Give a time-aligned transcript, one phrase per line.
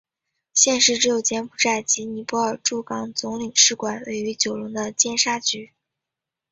[0.51, 5.69] 现时只有柬埔寨及尼泊尔驻港总领事馆位于九龙的尖沙咀。